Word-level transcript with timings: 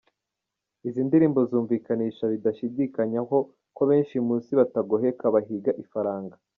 Izi 0.87 1.01
ndirimbo 1.07 1.39
zumvikanisha 1.49 2.23
bidashidikanywaho 2.31 3.37
ko 3.75 3.81
benshi 3.89 4.15
mu 4.25 4.33
Isi 4.39 4.53
batagoheka 4.59 5.23
bahiga 5.35 5.71
ifaranga. 5.83 6.35